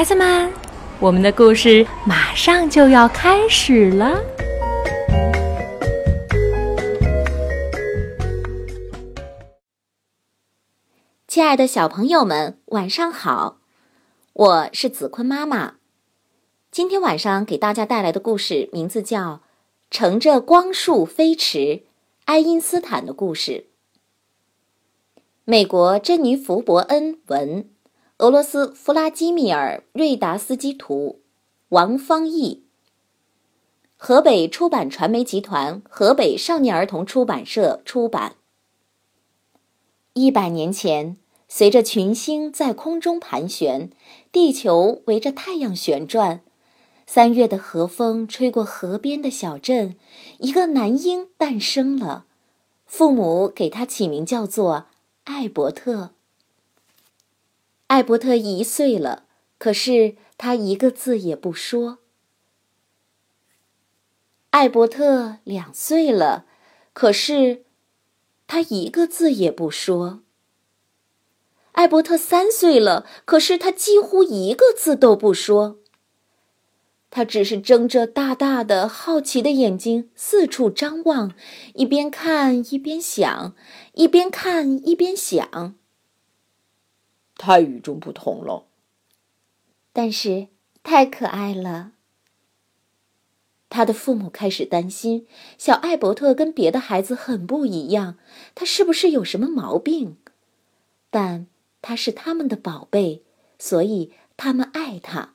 [0.00, 0.50] 孩子们，
[0.98, 4.18] 我们的故事马上就要开始了。
[11.28, 13.58] 亲爱的小朋友们，晚上好！
[14.32, 15.74] 我是子坤妈妈。
[16.70, 19.20] 今天晚上给大家带来的故事名字叫
[19.90, 21.58] 《乘着光束飞驰》，
[22.24, 23.66] 爱因斯坦的故事。
[25.44, 27.68] 美国珍妮弗·伯恩文，
[28.20, 31.20] 俄罗斯弗拉基米尔·瑞达斯基图，
[31.70, 32.64] 王芳译。
[33.96, 38.34] 河北出版传媒集团河北少年儿童出版社出版。
[40.12, 41.16] 一百年前。
[41.48, 43.90] 随着群星在空中盘旋，
[44.30, 46.42] 地球围着太阳旋转。
[47.08, 49.96] 三月的和风吹过河边的小镇，
[50.38, 52.26] 一个男婴诞生了，
[52.86, 54.86] 父母给他起名叫做
[55.24, 56.10] 艾伯特。
[57.90, 59.24] 艾伯特一岁了，
[59.58, 61.98] 可是他一个字也不说。
[64.50, 66.46] 艾伯特两岁了，
[66.92, 67.64] 可是
[68.46, 70.22] 他一个字也不说。
[71.72, 75.80] 艾伯特三岁了，可是他几乎一个字都不说。
[77.10, 81.34] 他只是睁着大大的好奇的眼睛四处张望，
[81.74, 83.56] 一边看一边想，
[83.94, 85.74] 一边看一边想。
[87.40, 88.66] 太与众不同了，
[89.94, 90.48] 但是
[90.82, 91.92] 太可爱了。
[93.70, 98.18] 他的父母开始担心，小艾伯特跟别的孩子很不一样，
[98.54, 100.18] 他是不是有什么毛病？
[101.08, 101.46] 但。
[101.82, 103.22] 他是他们的宝贝，
[103.58, 105.32] 所以他们爱他，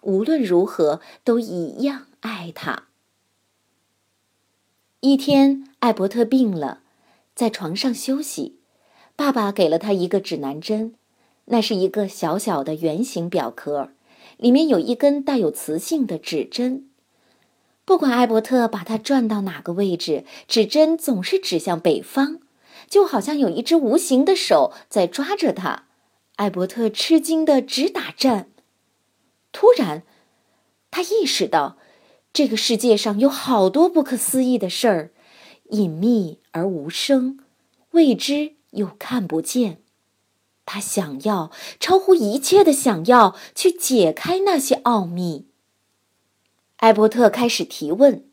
[0.00, 2.84] 无论如何都一样爱他。
[5.00, 6.80] 一天，艾伯特病了，
[7.34, 8.60] 在床上休息。
[9.14, 10.94] 爸爸给了他一个指南针，
[11.46, 13.90] 那是一个小小的圆形表壳，
[14.36, 16.88] 里面有一根带有磁性的指针。
[17.84, 22.40] 不管艾伯特把它转到哪个位置，指针总是指向北方。
[22.88, 25.84] 就好像有一只无形的手在抓着他，
[26.36, 28.50] 艾伯特吃惊的直打颤。
[29.52, 30.02] 突然，
[30.90, 31.78] 他意识到，
[32.32, 35.12] 这个世界上有好多不可思议的事儿，
[35.70, 37.38] 隐秘而无声，
[37.92, 39.83] 未知又看不见。
[40.66, 45.46] 他想要超乎一切的想要去解开那些奥秘。
[46.78, 48.24] 艾伯特开始提问，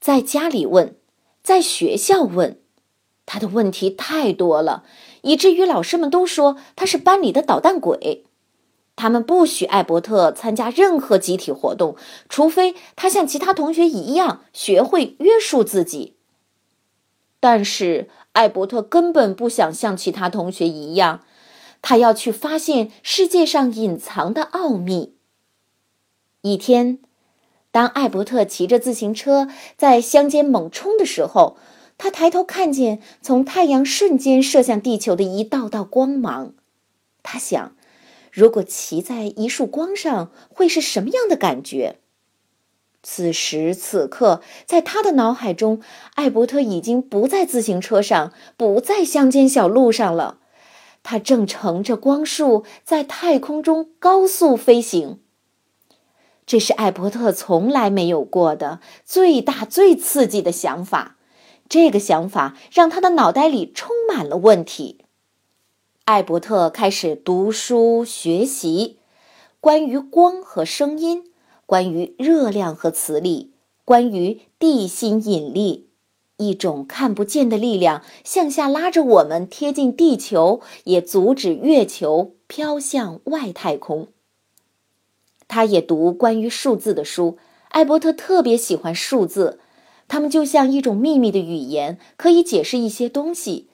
[0.00, 0.96] 在家里问，
[1.42, 2.58] 在学校问。
[3.24, 4.84] 他的问题太多了，
[5.22, 8.26] 以至于老师们都说他是班里的捣蛋鬼。
[8.96, 11.96] 他们不许艾伯特参加任何集体活动，
[12.28, 16.16] 除非他像其他同学一样学会约束自己。
[17.40, 21.24] 但是艾伯特根本不想像其他同学一样，
[21.82, 25.16] 他要去发现世界上隐藏的奥秘。
[26.40, 27.00] 一天，
[27.70, 31.58] 当艾伯特骑着自行车在乡间猛冲的时候。
[31.98, 36.52] 他抬头看见从太阳瞬间射向地球的一道道光芒，
[37.22, 37.76] 他想，
[38.32, 42.00] 如果骑在一束光上，会是什么样的感觉？
[43.04, 45.80] 此时此刻，在他的脑海中，
[46.14, 50.40] 艾伯特已经不在自行车上，不在乡间小路上了，
[51.02, 55.20] 他正乘着光束在太空中高速飞行。
[56.44, 61.16] 这是艾伯特从来没有过的最大、最刺激的想法。
[61.68, 65.04] 这个想法让他的脑袋里充满了问题。
[66.04, 68.98] 艾伯特开始读书学习，
[69.60, 71.30] 关于光和声音，
[71.64, 73.52] 关于热量和磁力，
[73.84, 75.88] 关于地心引力，
[76.46, 84.08] 一种看不见的力量向下拉着我们贴近地球，也阻止月球飘向外太空。
[85.48, 87.38] 他也读关于数字的书。
[87.68, 89.60] 艾伯特特别喜欢数字。
[90.08, 93.68] 它们就像一种秘密的语言，可以解释一些东西，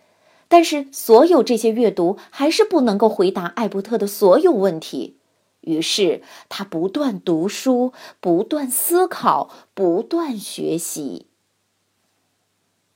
[0.47, 5.17] 但是所有这些阅读还是不能够回答艾伯特的所有问题。
[5.63, 11.28] 于是他不断读书，不断思考，不断学习。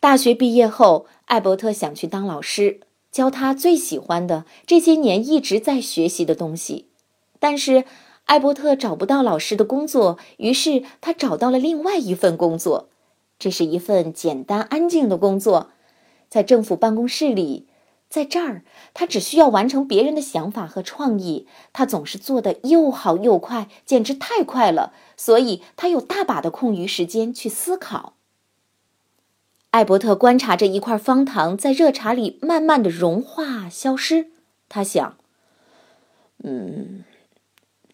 [0.02, 2.81] 大学毕业后，艾伯特想去当老师，
[3.12, 6.88] 教他最喜欢的这些年一直在学习的东西。
[7.38, 7.84] 但是
[8.25, 12.88] 艾伯特找不到老师的工作，于是他找到了另外一份工作。
[13.38, 15.70] 这是一份简单安静的工作，
[16.28, 17.69] 在政府办公室里，
[18.10, 21.46] 在这儿，他只需要完成别人的想法和创意。
[21.72, 28.14] 他总是做得又好又快，简直太快了，所以他有大把的空余时间去思考。
[29.72, 34.30] 艾伯特观察着一块方糖在热茶里慢慢的融化消失，
[34.69, 35.16] 他想
[36.44, 37.04] ：“嗯，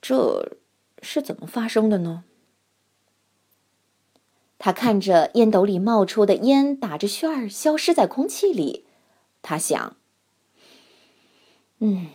[0.02, 0.56] 这
[1.00, 2.24] 是怎么发生的呢？
[4.58, 8.84] 他看着烟斗里冒出的烟打着旋儿消失在空气里，
[9.40, 9.96] 他想
[11.78, 12.08] ：“嗯，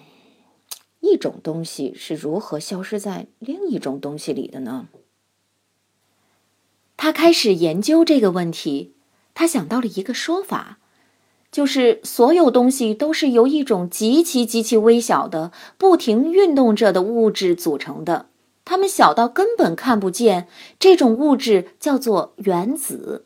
[0.99, 4.89] 一种东西是如何消失在另一种东西里的呢？”
[6.97, 8.92] 他开始研究这个问题。
[9.33, 10.77] 他想到了一个说法，
[11.51, 18.27] 就是所有东西都是由一种极其极其微小的、不停运动着的物质组成的。
[18.65, 20.47] 它们小到根本看不见，
[20.79, 23.25] 这种物质叫做原子。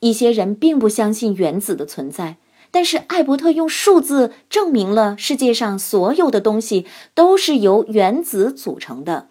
[0.00, 2.36] 一些人并不相信原子的存在，
[2.70, 9.28] 但是艾伯特用数字证明了世界上所有的东西都是由原子组成的，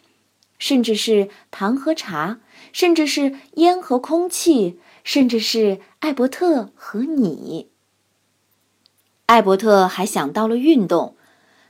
[0.58, 2.40] 甚至是糖和茶，
[2.72, 7.68] 甚至是烟和空气，甚至是艾伯特和你。
[9.28, 11.16] 艾伯特还想到了运动，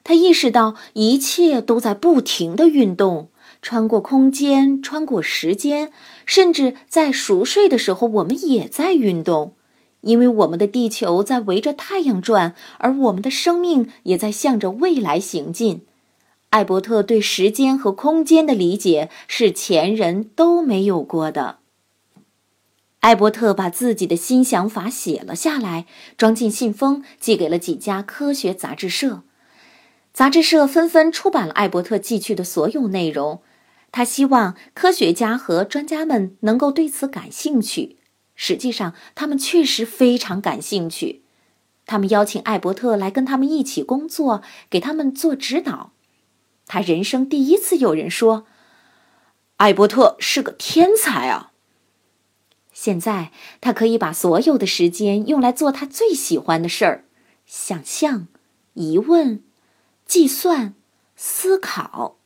[0.04, 3.30] 他意识到一切都在不停的运动。
[3.62, 5.92] 穿过空间，穿过时间，
[6.26, 9.54] 甚至在熟睡的时候，我们也在运动，
[10.02, 15.86] 因为我们的地球在围着太阳转，而我们的生命也在向着未来行进。
[16.50, 21.60] 艾伯特对时间和空间的理解是前人都没有过的。
[23.04, 25.86] 艾伯特把自己的新想法写了下来，
[26.16, 29.24] 装进信封，寄给了几家科学杂志社。
[30.14, 33.42] 杂志社纷纷出版了艾伯特寄去的所有内容。
[33.92, 37.98] 他希望科学家和专家们能够对此感兴趣。
[38.36, 41.24] 实际上，他们确实非常感兴趣。
[41.86, 45.92] 他们邀请艾伯特来跟他们一起工作，给他们做指导。
[46.66, 48.46] 他人生第一次有人说
[49.58, 51.50] ：“艾伯特是个天才啊！”
[52.84, 53.32] 现在，
[53.62, 57.06] 他可以把所有的时间用来做他最喜欢的事儿：
[57.46, 58.28] 想象、
[58.74, 59.42] 疑问、
[60.06, 60.74] 计算、
[61.16, 62.18] 思考。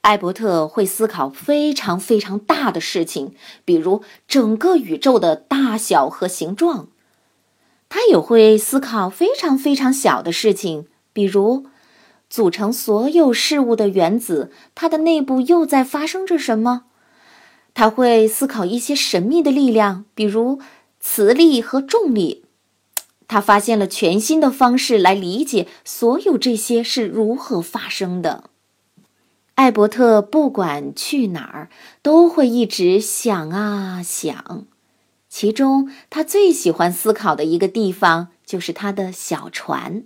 [0.00, 6.88] 艾伯特会思考非常非常大的事情，比如整个宇宙的大小和形状。
[7.88, 11.66] 他也会思考非常非常小的事情，比如
[12.28, 16.86] 组成所有事物的原子，它的内部又在发生着什么。
[17.74, 20.60] 他会思考一些神秘的力量，比如
[21.00, 22.44] 磁力和重力。
[23.28, 28.50] 他发现了全新的方式来理解所有这些是如何发生的。
[29.54, 31.70] 艾伯特不管去哪儿，
[32.02, 34.66] 都会一直想啊想。
[35.28, 40.04] 其中，他最喜欢思考的一个地方就是他的小船。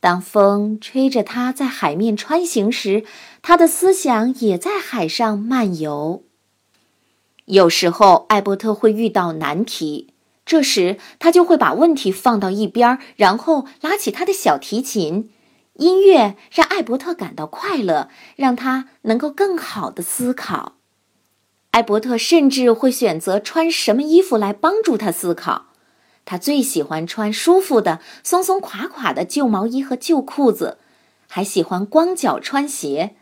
[0.00, 3.04] 当风吹着他在海面穿行时，
[3.42, 6.24] 他的思想也在海上漫游。
[7.48, 10.12] 有时候，艾伯特会遇到难题，
[10.44, 15.30] 这时他就会把问题放到一边，然后拉起他的小提琴。
[15.74, 20.74] 音乐让艾伯特感到快乐，让他能够更好的思考。
[21.70, 25.66] 艾伯特甚至会选择穿什么衣服来帮助他思考。
[26.24, 30.78] 他最喜欢穿舒服的、松松垮垮的旧毛衣和旧裤子，
[31.28, 33.14] 还喜欢光脚穿鞋。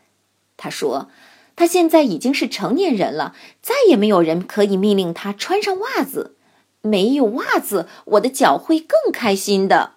[0.57, 1.11] 他说
[1.57, 6.37] ：“他现在已经是成年人了，再也没有人可以命令他穿上袜子。
[6.83, 9.95] 没有袜子，我的脚会更开心的。”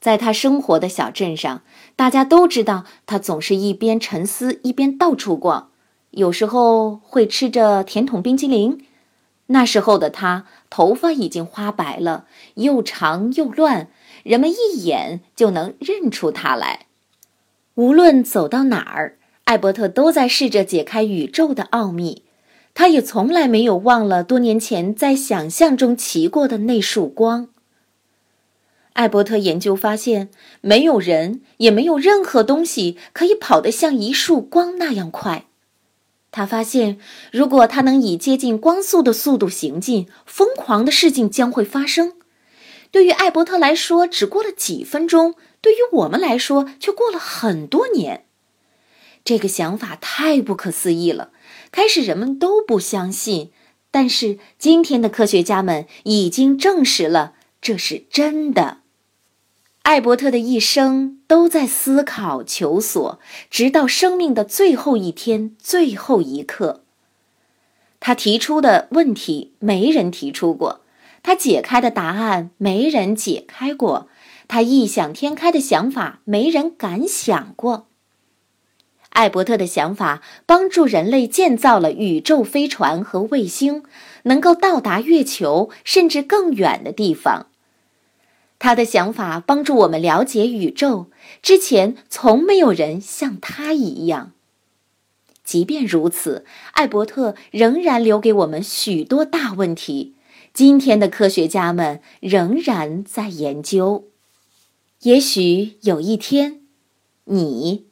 [0.00, 1.62] 在他生活的小镇上，
[1.96, 5.70] 大家都知道他总是一边沉思一边到处逛，
[6.10, 8.84] 有时候会吃着甜筒冰激凌。
[9.46, 13.88] 那时候的他头发已经花白了，又长又乱，
[14.22, 16.86] 人们一眼就能认出他来。
[17.74, 19.17] 无论走到哪儿，
[19.48, 22.22] 艾伯特都在试着解开宇宙的奥秘。
[22.74, 27.48] 他也从来没有忘了多年前在想象中骑过的那束光。
[28.92, 30.28] 艾伯特研究发现，
[30.60, 35.46] 没有人，也没有任何东西可以跑得像一束光那样快。
[36.30, 36.98] 他发现，
[37.32, 42.12] 如果他能以接近光速的速度行进，疯狂的事情将会发生。
[42.90, 48.26] 对于艾伯特来说，只过了几分钟；对于我们来说，却过了很多年。
[49.28, 51.32] 这个想法太不可思议了，
[51.70, 53.50] 开始人们都不相信，
[53.90, 58.78] 但是今天的科学家们已经证实了这是真的。
[59.82, 63.20] 艾伯特的一生都在思考、求索，
[63.50, 66.84] 直到生命的最后一天、最后一刻。
[68.00, 70.80] 他提出的问题没人提出过，
[71.22, 74.08] 他解开的答案没人解开过，
[74.48, 77.87] 他异想天开的想法没人敢想过。
[79.10, 83.82] 艾伯特的想法帮助人类建造了宇宙飞船和卫星，
[84.24, 87.46] 能够到达月球甚至更远的地方。
[88.60, 91.06] 他的想法帮助我们了解宇宙，
[91.42, 94.32] 之前从没有人像他一样。
[95.44, 100.14] 即便如此，艾伯特仍然留给我们许多大问题。
[100.52, 104.04] 今天的科学家们仍然在研究。
[105.02, 106.60] 也许有一天，
[107.24, 107.86] 你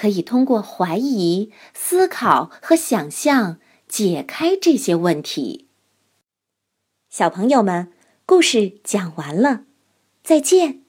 [0.00, 5.68] 可以通过怀疑、思考和想象解开这些问题。
[7.10, 7.92] 小朋友们，
[8.24, 9.64] 故事讲完了，
[10.24, 10.79] 再见。